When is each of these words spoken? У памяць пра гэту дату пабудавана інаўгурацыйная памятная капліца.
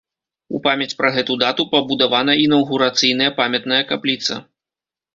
У 0.59 0.61
памяць 0.67 0.97
пра 1.01 1.11
гэту 1.17 1.35
дату 1.43 1.67
пабудавана 1.75 2.39
інаўгурацыйная 2.47 3.31
памятная 3.39 3.83
капліца. 3.95 4.45